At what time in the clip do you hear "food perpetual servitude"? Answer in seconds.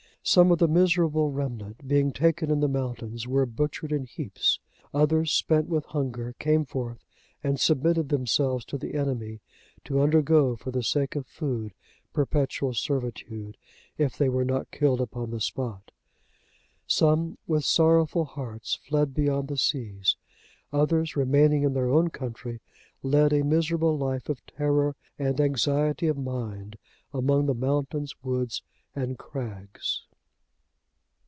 11.25-13.57